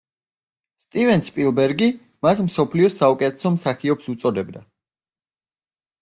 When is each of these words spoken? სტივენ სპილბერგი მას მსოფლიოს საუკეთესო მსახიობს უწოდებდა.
სტივენ 0.83 1.19
სპილბერგი 1.25 1.89
მას 2.27 2.41
მსოფლიოს 2.47 2.95
საუკეთესო 3.01 3.51
მსახიობს 3.57 4.09
უწოდებდა. 4.15 4.63